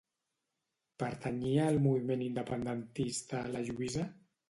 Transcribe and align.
Pertanyia 1.03 1.69
al 1.73 1.79
moviment 1.85 2.25
independentista 2.31 3.47
la 3.55 3.67
Lluïsa? 3.71 4.13